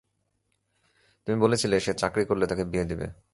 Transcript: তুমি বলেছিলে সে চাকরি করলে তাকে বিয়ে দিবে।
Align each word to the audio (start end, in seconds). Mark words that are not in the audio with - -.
তুমি 1.27 1.37
বলেছিলে 1.39 1.75
সে 1.79 1.91
চাকরি 2.01 2.23
করলে 2.29 2.45
তাকে 2.47 2.63
বিয়ে 2.71 2.85
দিবে। 2.85 3.07